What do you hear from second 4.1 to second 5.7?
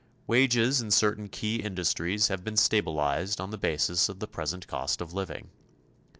the present cost of living.